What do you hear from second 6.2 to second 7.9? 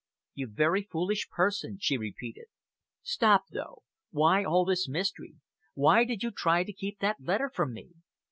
you try to keep that letter from me?"